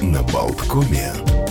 [0.00, 1.41] на Болткоме.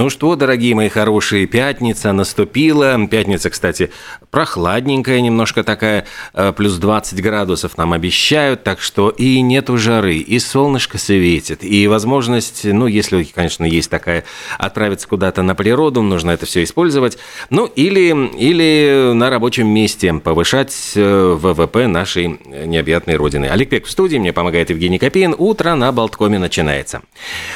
[0.00, 2.98] Ну что, дорогие мои хорошие, пятница наступила.
[3.06, 3.90] Пятница, кстати,
[4.30, 10.38] прохладненькая немножко такая, э, плюс 20 градусов нам обещают, так что и нету жары, и
[10.38, 14.24] солнышко светит, и возможность, ну, если, конечно, есть такая,
[14.56, 17.18] отправиться куда-то на природу, нужно это все использовать,
[17.50, 23.44] ну, или, или на рабочем месте повышать э, ВВП нашей необъятной родины.
[23.46, 25.34] Олег Пек в студии, мне помогает Евгений Копейн.
[25.36, 27.02] Утро на Болткоме начинается.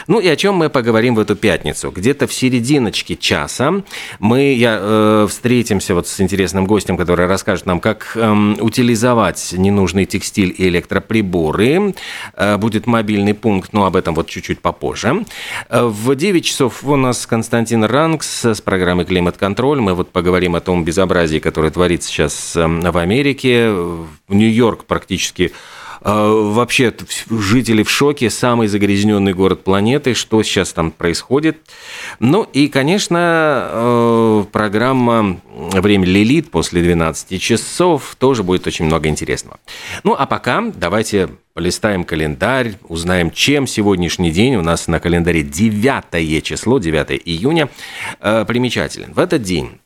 [0.09, 1.91] Ну и о чем мы поговорим в эту пятницу?
[1.91, 3.83] Где-то где-то в серединочке часа
[4.19, 10.05] мы я, э, встретимся вот с интересным гостем, который расскажет нам, как э, утилизовать ненужный
[10.05, 11.95] текстиль и электроприборы.
[12.35, 15.25] Э, будет мобильный пункт, но об этом вот чуть-чуть попозже.
[15.69, 19.81] Э, в 9 часов у нас Константин Ранкс с программой «Климат-контроль».
[19.81, 23.71] Мы вот поговорим о том безобразии, которое творится сейчас эм, в Америке.
[23.71, 25.53] В Нью-Йорк практически
[26.13, 26.95] вообще
[27.31, 31.59] жители в шоке, самый загрязненный город планеты, что сейчас там происходит.
[32.21, 39.59] Ну и, конечно, э, программа «Время Лилит» после 12 часов тоже будет очень много интересного.
[40.03, 46.43] Ну а пока давайте полистаем календарь, узнаем, чем сегодняшний день у нас на календаре 9
[46.43, 47.71] число, 9 июня,
[48.21, 49.13] э, примечателен.
[49.15, 49.79] В этот день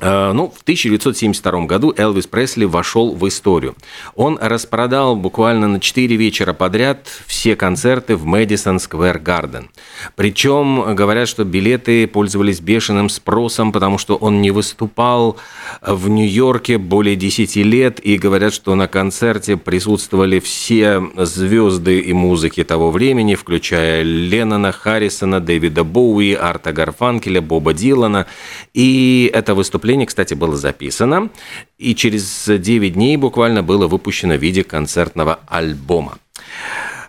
[0.00, 3.76] ну, в 1972 году Элвис Пресли вошел в историю.
[4.16, 9.70] Он распродал буквально на 4 вечера подряд все концерты в Мэдисон Сквер Гарден.
[10.16, 15.36] Причем говорят, что билеты пользовались бешеным спросом, потому что он не выступал
[15.80, 22.64] в Нью-Йорке более 10 лет, и говорят, что на концерте присутствовали все звезды и музыки
[22.64, 28.26] того времени, включая Леннона, Харрисона, Дэвида Боуи, Арта Гарфанкеля, Боба Дилана.
[28.72, 31.28] И это выступление выступление, кстати, было записано,
[31.76, 36.18] и через 9 дней буквально было выпущено в виде концертного альбома.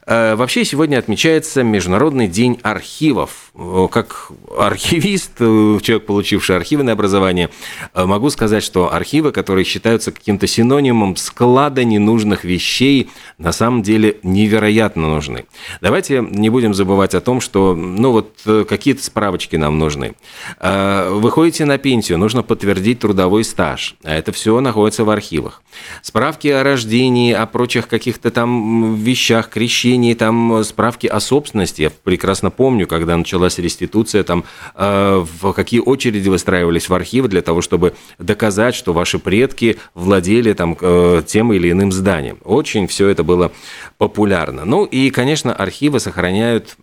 [0.07, 3.51] Э, вообще сегодня отмечается Международный день архивов.
[3.91, 7.49] Как архивист, э, человек, получивший архивное образование,
[7.93, 14.17] э, могу сказать, что архивы, которые считаются каким-то синонимом склада ненужных вещей, на самом деле
[14.21, 15.45] невероятно нужны.
[15.81, 20.13] Давайте не будем забывать о том, что ну вот какие-то справочки нам нужны.
[20.61, 25.61] Выходите на пенсию, нужно подтвердить трудовой стаж, а это все находится в архивах.
[26.01, 31.83] Справки о рождении, о прочих каких-то там вещах, крещении, заведении там справки о собственности.
[31.83, 34.43] Я прекрасно помню, когда началась реституция, там
[34.75, 40.53] э, в какие очереди выстраивались в архивы для того, чтобы доказать, что ваши предки владели
[40.53, 42.37] там э, тем или иным зданием.
[42.43, 43.51] Очень все это было
[43.97, 44.65] популярно.
[44.65, 46.75] Ну и, конечно, архивы сохраняют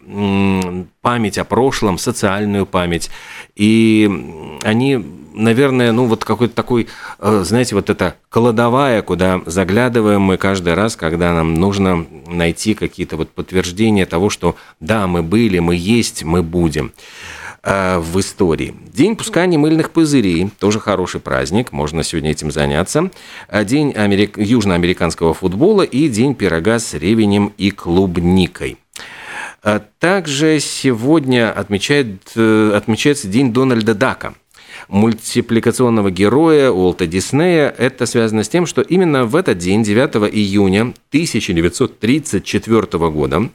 [1.03, 3.11] память о прошлом, социальную память.
[3.57, 4.09] И
[4.63, 6.89] они наверное, ну вот какой-то такой,
[7.19, 13.17] э, знаете, вот эта кладовая, куда заглядываем мы каждый раз, когда нам нужно найти какие-то
[13.17, 16.93] вот подтверждения того, что да, мы были, мы есть, мы будем
[17.63, 18.75] э, в истории.
[18.93, 23.11] День пускания мыльных пузырей, тоже хороший праздник, можно сегодня этим заняться.
[23.49, 24.39] Э, день америк...
[24.39, 28.79] южноамериканского футбола и день пирога с ревенем и клубникой.
[30.01, 34.35] Также сегодня отмечает, отмечается День Дональда Дака–
[34.93, 37.75] мультипликационного героя Уолта Диснея.
[37.77, 42.81] Это связано с тем, что именно в этот день, 9 июня 1934
[43.11, 43.49] года,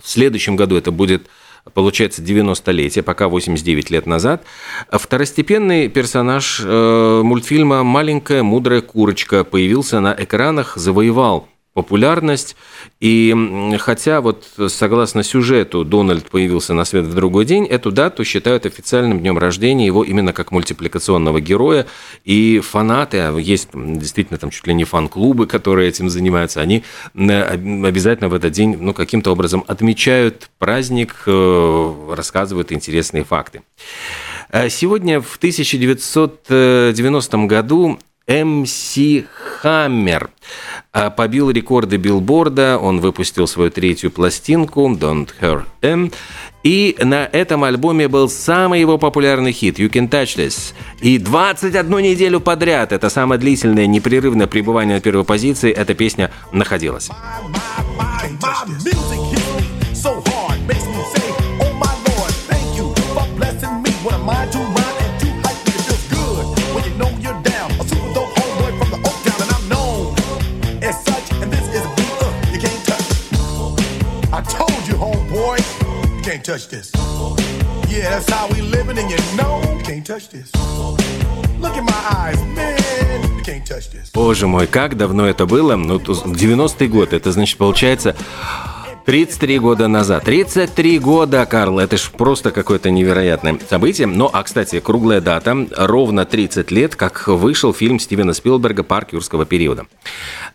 [0.00, 1.28] в следующем году это будет
[1.74, 4.44] получается 90-летие, пока 89 лет назад,
[4.90, 12.56] второстепенный персонаж э, мультфильма «Маленькая мудрая курочка» появился на экранах, завоевал популярность.
[13.00, 13.34] И
[13.78, 19.18] хотя вот согласно сюжету Дональд появился на свет в другой день, эту дату считают официальным
[19.18, 21.86] днем рождения его именно как мультипликационного героя.
[22.24, 26.84] И фанаты, а есть действительно там чуть ли не фан-клубы, которые этим занимаются, они
[27.14, 33.62] обязательно в этот день ну, каким-то образом отмечают праздник, э, рассказывают интересные факты.
[34.50, 38.96] Э, сегодня в 1990 году МС
[39.60, 40.30] Хаммер
[40.92, 46.12] а, побил рекорды билборда, он выпустил свою третью пластинку «Don't Hurt Em»,
[46.62, 50.72] и на этом альбоме был самый его популярный хит «You Can Touch This».
[51.02, 57.10] И 21 неделю подряд, это самое длительное непрерывное пребывание на первой позиции, эта песня находилась.
[76.44, 76.92] Can't touch this.
[77.88, 80.52] Yeah, that's how we living, and you know can't touch this.
[81.58, 82.74] Look in my eyes, man.
[84.14, 85.76] Боже мой, как давно это было?
[85.76, 88.16] Ну, 90-й год, это значит, получается,
[89.04, 90.24] 33 года назад.
[90.24, 94.06] 33 года, Карл, это ж просто какое-то невероятное событие.
[94.06, 99.44] Ну, а, кстати, круглая дата, ровно 30 лет, как вышел фильм Стивена Спилберга «Парк юрского
[99.44, 99.86] периода».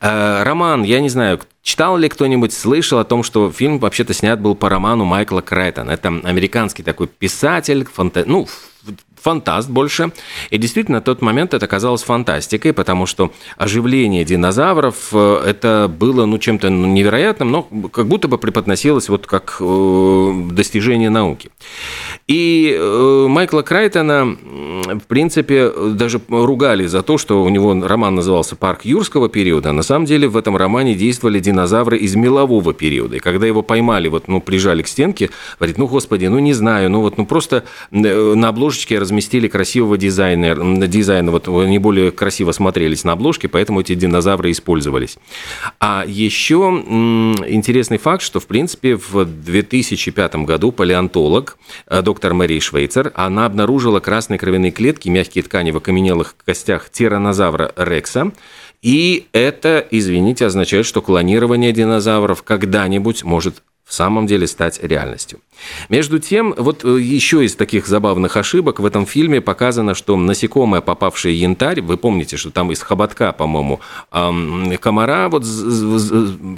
[0.01, 4.39] Э, роман, я не знаю, читал ли кто-нибудь, слышал о том, что фильм вообще-то снят
[4.39, 5.91] был по роману Майкла Крайтона.
[5.91, 8.23] Это американский такой писатель, фанта...
[8.25, 8.47] ну,
[9.21, 10.11] фантаст больше.
[10.49, 16.25] И действительно, на тот момент это казалось фантастикой, потому что оживление динозавров э, это было
[16.25, 21.49] ну, чем-то невероятным, но как будто бы преподносилось вот как э, достижение науки.
[22.27, 28.55] И э, Майкла Крайтона, в принципе, даже ругали за то, что у него роман назывался
[28.55, 29.71] «Парк юрского периода».
[29.71, 33.17] На самом деле в этом романе действовали динозавры из мелового периода.
[33.17, 36.89] И когда его поймали, вот, ну, прижали к стенке, говорит, ну, господи, ну, не знаю,
[36.89, 43.03] ну, вот, ну, просто на обложечке разместили красивого дизайнера, дизайна, вот они более красиво смотрелись
[43.03, 45.17] на обложке, поэтому эти динозавры использовались.
[45.79, 46.57] А еще
[47.47, 51.57] интересный факт, что, в принципе, в 2005 году палеонтолог,
[51.87, 57.73] э, доктор Мэри Швейцер, она обнаружила красные кровяные клетки, мягкие ткани в окаменелых костях тиранозавра
[57.75, 58.31] Рекса,
[58.81, 65.39] и это, извините, означает, что клонирование динозавров когда-нибудь может в самом деле стать реальностью.
[65.89, 70.81] Между тем, вот э, еще из таких забавных ошибок в этом фильме показано, что насекомое,
[70.81, 73.79] попавшее в янтарь, вы помните, что там из хоботка, по-моему,
[74.79, 75.43] комара, вот,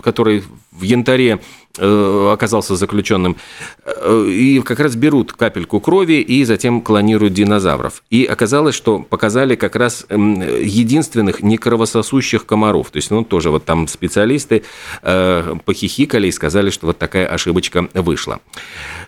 [0.04, 1.39] который в янтаре
[1.77, 3.38] оказался заключенным,
[3.85, 8.03] э, и как раз берут капельку крови и затем клонируют динозавров.
[8.09, 12.89] И оказалось, что показали как раз единственных некровососущих комаров.
[12.91, 14.63] То есть, ну, тоже вот там специалисты
[15.01, 18.39] похихикали и сказали, что вот такая ошибочка вышла.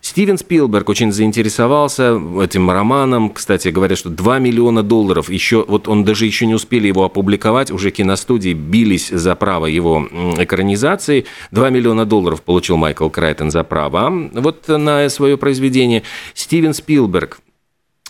[0.01, 3.30] Стивен Спилберг очень заинтересовался этим романом.
[3.30, 5.30] Кстати, говорят, что 2 миллиона долларов.
[5.30, 7.71] Еще, вот он даже еще не успели его опубликовать.
[7.71, 10.07] Уже киностудии бились за право его
[10.38, 11.25] экранизации.
[11.51, 16.03] 2 миллиона долларов получил Майкл Крайтон за право вот на свое произведение.
[16.35, 17.39] Стивен Спилберг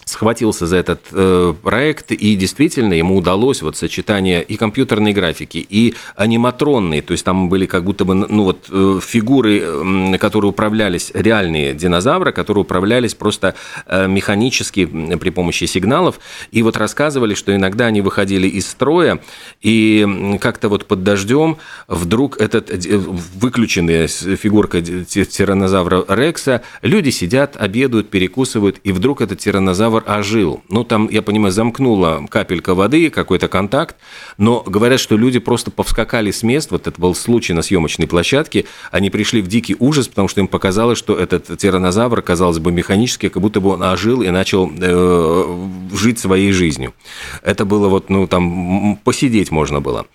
[0.05, 5.95] схватился за этот э, проект, и действительно ему удалось вот сочетание и компьютерной графики, и
[6.15, 11.11] аниматронной, то есть там были как будто бы ну, вот, э, фигуры, э, которые управлялись,
[11.13, 13.55] реальные динозавры, которые управлялись просто
[13.85, 16.19] э, механически при помощи сигналов,
[16.51, 19.19] и вот рассказывали, что иногда они выходили из строя,
[19.61, 21.57] и как-то вот под дождем
[21.87, 29.92] вдруг этот э, выключенная фигурка тиранозавра Рекса, люди сидят, обедают, перекусывают, и вдруг этот тиранозавр
[29.99, 30.63] ожил.
[30.69, 33.95] Ну, там, я понимаю, замкнула капелька воды, какой-то контакт,
[34.37, 38.65] но говорят, что люди просто повскакали с мест, вот это был случай на съемочной площадке,
[38.91, 43.29] они пришли в дикий ужас, потому что им показалось, что этот тиранозавр, казалось бы, механически,
[43.29, 46.93] как будто бы он ожил и начал э, жить своей жизнью.
[47.41, 50.05] Это было вот, ну, там, посидеть можно было.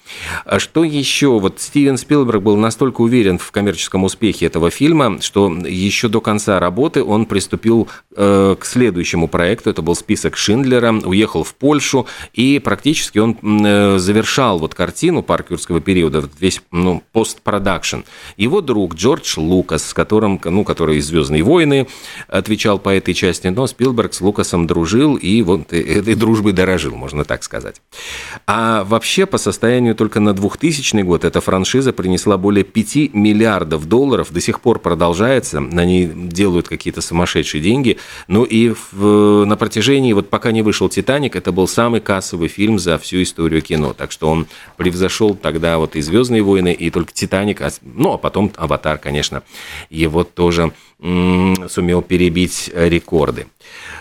[0.44, 1.38] А что еще?
[1.38, 6.58] Вот Стивен Спилберг был настолько уверен в коммерческом успехе этого фильма, что еще до конца
[6.58, 12.58] работы он приступил э, к следующему проекту, это был список Шиндлера, уехал в Польшу, и
[12.58, 17.98] практически он э, завершал вот картину парк юрского периода, весь ну, постпродакшн.
[18.36, 21.86] Его друг Джордж Лукас, с которым, ну, который из «Звездные войны»
[22.28, 27.24] отвечал по этой части, но Спилберг с Лукасом дружил и вот этой дружбой дорожил, можно
[27.24, 27.80] так сказать.
[28.46, 34.32] А вообще, по состоянию только на 2000 год эта франшиза принесла более 5 миллиардов долларов,
[34.32, 40.14] до сих пор продолжается, на ней делают какие-то сумасшедшие деньги, ну и в, на протяжении,
[40.14, 43.92] вот пока не вышел «Титаник», это был самый кассовый фильм за всю историю кино.
[43.92, 44.46] Так что он
[44.76, 49.42] превзошел тогда вот и «Звездные войны», и только «Титаник», а, ну, а потом «Аватар», конечно,
[49.90, 53.46] его тоже сумел перебить рекорды.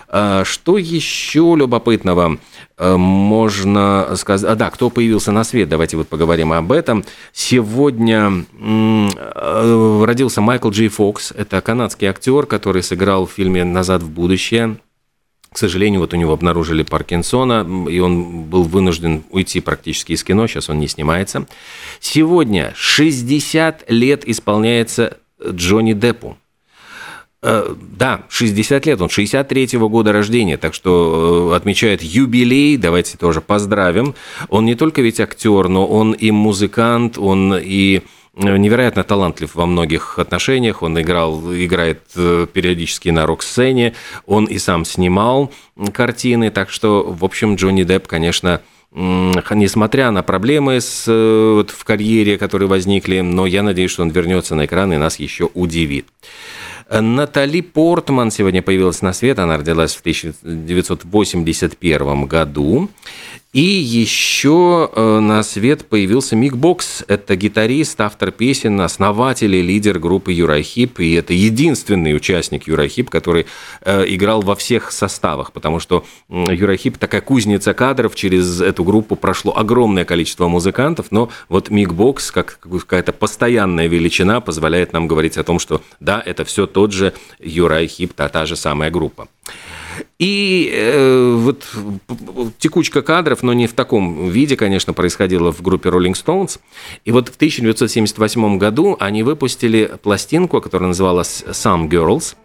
[0.10, 2.40] А что еще любопытного
[2.78, 4.50] э, можно сказать?
[4.50, 7.04] А, да, кто появился на свет, давайте вот поговорим об этом.
[7.34, 14.10] Сегодня э, родился Майкл Джей Фокс, это канадский актер, который сыграл в фильме «Назад в
[14.10, 14.78] будущее»,
[15.52, 20.48] к сожалению, вот у него обнаружили Паркинсона, и он был вынужден уйти практически из кино,
[20.48, 21.48] сейчас он не снимается.
[22.00, 26.38] Сегодня 60 лет исполняется Джонни Деппу.
[27.44, 33.42] Э, да, 60 лет, он 63-го года рождения, так что э, отмечает юбилей, давайте тоже
[33.42, 34.16] поздравим.
[34.50, 38.02] Он не только ведь актер, но он и музыкант, он и
[38.38, 40.84] невероятно талантлив во многих отношениях.
[40.84, 43.94] Он играл, играет э, периодически на рок-сцене,
[44.26, 45.52] он и сам снимал
[45.94, 52.38] картины, так что, в общем, Джонни Депп, конечно, несмотря на проблемы с, вот, в карьере,
[52.38, 56.08] которые возникли, но я надеюсь, что он вернется на экран и нас еще удивит.
[56.90, 59.40] Натали Портман сегодня появилась на свет.
[59.40, 62.90] Она родилась в 1981 году.
[63.54, 67.04] И еще э, на свет появился Мик Бокс.
[67.08, 71.00] Это гитарист, автор песен, основатель и лидер группы Юрахип.
[71.00, 73.48] И это единственный участник Юрахип, который
[73.82, 78.16] э, играл во всех составах, потому что Юрахип такая кузница кадров.
[78.16, 84.42] Через эту группу прошло огромное количество музыкантов, но вот Мик Бокс, как какая-то постоянная величина,
[84.42, 88.58] позволяет нам говорить о том, что да, это все тот же Юрахип, та, та же
[88.58, 89.30] самая группа.
[90.20, 91.64] И э, вот
[92.58, 96.60] текучка кадров, но не в таком виде, конечно, происходила в группе Rolling Stones.
[97.06, 102.36] И вот в 1978 году они выпустили пластинку, которая называлась Some Girls.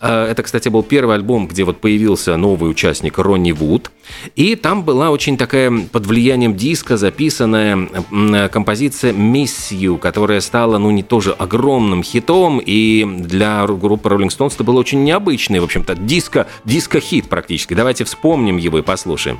[0.00, 3.90] Э, это, кстати, был первый альбом, где вот появился новый участник Ронни Вуд.
[4.34, 10.90] И там была очень такая под влиянием диска записанная композиция Miss You, которая стала, ну,
[10.90, 12.58] не тоже огромным хитом.
[12.64, 17.74] И для группы Rolling Stones это было очень необычный, в общем-то, диско, диско-хит хит практически.
[17.74, 19.38] Давайте вспомним его и послушаем.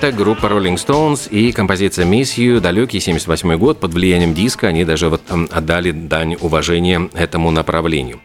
[0.00, 4.84] Это группа Rolling Stones и композиция Miss You, далекий 78 год, под влиянием диска они
[4.84, 8.20] даже вот отдали дань уважения этому направлению.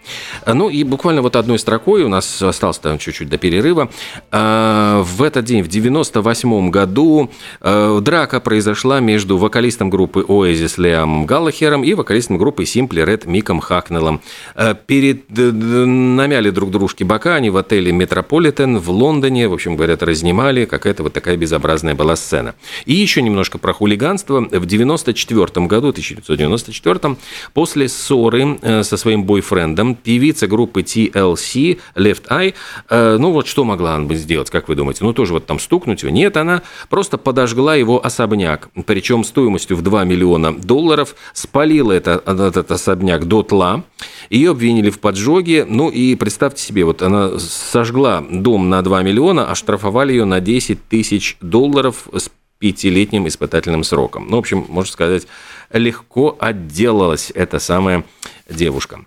[0.46, 3.89] Ну и буквально вот одной строкой, у нас осталось там чуть-чуть до перерыва,
[4.30, 11.25] а, в этот день, в 98 году, а, драка произошла между вокалистом группы Oasis Леом
[11.25, 14.22] Галлахером и вокалистом группы Simply Red Миком Хакнеллом.
[14.53, 20.03] А, перед, намяли друг дружке бока, они в отеле Метрополитен в Лондоне, в общем, говорят,
[20.03, 21.62] разнимали, какая-то вот такая безобразная
[21.96, 22.55] была сцена.
[22.86, 24.41] И еще немножко про хулиганство.
[24.41, 27.17] В 94 году, 1994,
[27.53, 32.53] после ссоры э, со своим бойфрендом, певица группы TLC, Left Eye,
[32.89, 35.03] э, ну вот что могла она бы сделать, как вы думаете?
[35.03, 36.12] Ну тоже вот там стукнуть его?
[36.12, 42.72] Нет, она просто подожгла его особняк, причем стоимостью в 2 миллиона долларов, спалила это, этот
[42.72, 43.84] особняк до тла,
[44.30, 49.50] ее обвинили в поджоге, ну и представьте себе, вот она сожгла дом на 2 миллиона,
[49.50, 54.27] оштрафовали ее на 10 тысяч долларов с пятилетним испытательным сроком.
[54.30, 55.27] Ну, в общем, можно сказать,
[55.72, 58.06] легко отделалась эта самая
[58.50, 59.06] девушка.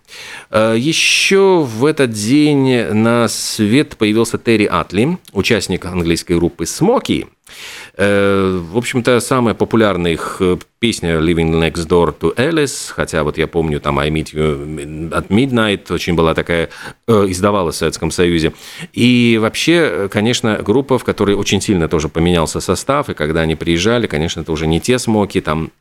[0.49, 7.27] Э, Еще в этот день на свет появился Терри Атли, участник английской группы «Смоки».
[7.95, 13.37] Э, в общем-то, самая популярная их э, песня «Living Next Door to Alice», хотя вот
[13.37, 16.69] я помню, там «I Meet You at Midnight» очень была такая,
[17.07, 18.53] издавалась в Советском Союзе.
[18.93, 24.07] И вообще, конечно, группа, в которой очень сильно тоже поменялся состав, и когда они приезжали,
[24.07, 25.71] конечно, это уже не те «Смоки», там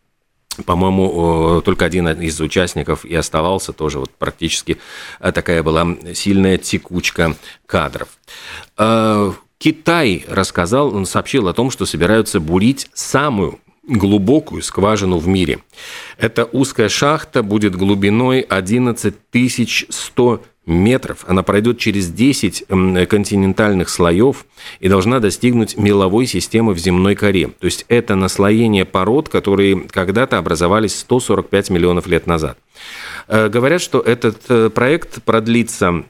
[0.64, 4.78] по-моему, только один из участников и оставался тоже вот практически
[5.20, 7.36] э, такая была сильная текучка
[7.66, 8.08] кадров.
[8.78, 15.60] Э, Китай рассказал, он сообщил о том, что собираются бурить самую глубокую скважину в мире.
[16.18, 19.14] Эта узкая шахта будет глубиной 11
[19.88, 21.24] 100 метров.
[21.26, 22.64] Она пройдет через 10
[23.08, 24.46] континентальных слоев
[24.80, 27.48] и должна достигнуть меловой системы в земной коре.
[27.48, 32.58] То есть это наслоение пород, которые когда-то образовались 145 миллионов лет назад.
[33.28, 36.04] Э, говорят, что этот э, проект продлится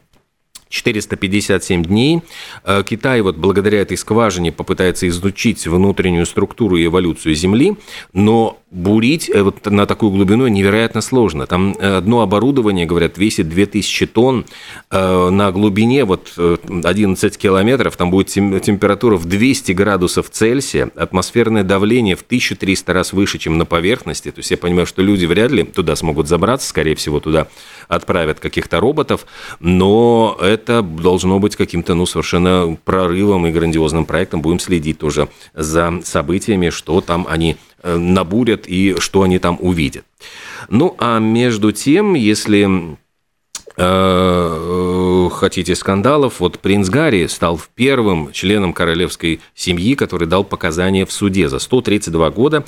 [0.69, 2.21] 457 дней.
[2.63, 7.77] Э, Китай вот благодаря этой скважине попытается изучить внутреннюю структуру и эволюцию Земли,
[8.13, 11.47] но бурить э, вот на такую глубину невероятно сложно.
[11.47, 14.45] Там э, одно оборудование, говорят, весит 2000 тонн.
[14.91, 22.21] На глубине вот 11 километров там будет температура в 200 градусов Цельсия, атмосферное давление в
[22.21, 24.31] 1300 раз выше, чем на поверхности.
[24.31, 27.47] То есть я понимаю, что люди вряд ли туда смогут забраться, скорее всего, туда
[27.87, 29.25] отправят каких-то роботов,
[29.59, 34.41] но это должно быть каким-то, ну, совершенно прорывом и грандиозным проектом.
[34.41, 40.05] Будем следить тоже за событиями, что там они э, набурят и что они там увидят.
[40.69, 43.06] Ну, а между тем, если Э,
[43.77, 51.47] хотите скандалов, вот принц Гарри стал первым членом королевской семьи, который дал показания в суде
[51.47, 52.65] за 132 года.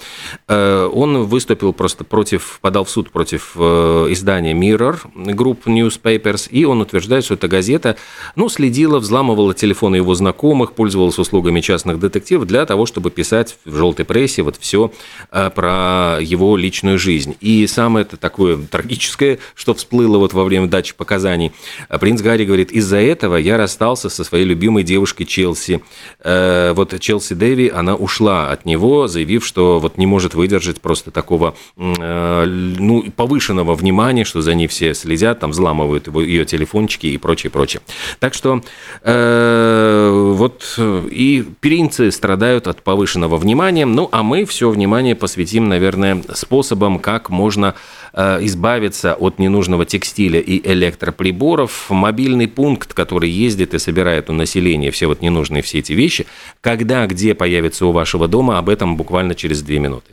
[0.47, 6.65] Э, он выступил просто против, подал в суд против э, издания Mirror Group Newspapers, и
[6.65, 7.97] он утверждает, что эта газета,
[8.35, 13.75] ну, следила, взламывала телефоны его знакомых, пользовалась услугами частных детективов для того, чтобы писать в
[13.75, 14.91] желтой прессе вот все
[15.31, 17.35] про его личную жизнь.
[17.41, 21.51] И самое это такое трагическое, что всплыло вот во время дачи показаний.
[21.99, 25.81] Принц Гарри говорит, из-за этого я расстался со своей любимой девушкой Челси.
[26.23, 31.09] Э, вот Челси Дэви, она ушла от него, заявив, что вот не может выдержать просто
[31.09, 37.07] такого э, ну, повышенного внимания, что за ней все следят, там взламывают его, ее телефончики
[37.07, 37.81] и прочее, прочее.
[38.19, 38.61] Так что
[39.03, 40.77] э, вот
[41.09, 47.29] и принцы страдают от повышенного внимания, ну а мы все внимание посвятим, наверное, способам, как
[47.29, 47.75] можно
[48.13, 55.07] избавиться от ненужного текстиля и электроприборов, мобильный пункт, который ездит и собирает у населения все
[55.07, 56.25] вот ненужные все эти вещи,
[56.61, 60.11] когда, где появится у вашего дома, об этом буквально через две минуты.